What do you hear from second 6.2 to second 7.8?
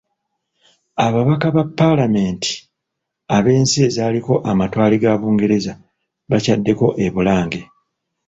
bakyaddeko e Bulange.